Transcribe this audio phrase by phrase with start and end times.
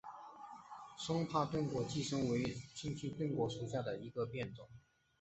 [0.97, 2.41] 松柏钝果寄生为
[2.73, 4.67] 桑寄生科钝果寄生属下的一个变种。